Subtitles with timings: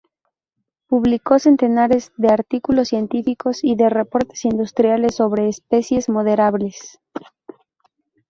[0.87, 6.99] Publicó centenares de artículos científicos y reportes industriales sobre especies maderables.